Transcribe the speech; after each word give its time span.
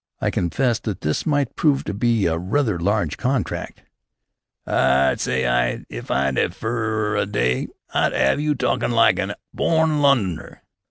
I 0.19 0.31
confessed 0.31 0.85
that 0.85 1.01
this 1.01 1.27
might 1.27 1.55
prove 1.55 1.83
to 1.83 1.93
be 1.93 2.27
rather 2.27 2.77
a 2.77 2.83
large 2.83 3.17
contract. 3.17 3.83
"'Ard? 4.65 5.19
S'y! 5.19 5.43
'Ere! 5.43 5.83
If 5.89 6.09
I 6.09 6.25
'ad 6.25 6.39
you 6.39 6.49
fer 6.49 7.15
a 7.17 7.27
d'y, 7.27 7.67
I'd 7.93 8.11
'ave 8.11 8.41
you 8.41 8.55
talkin' 8.55 8.93
like 8.93 9.19
a 9.19 9.35
born 9.53 10.01
Lunnoner! 10.01 10.63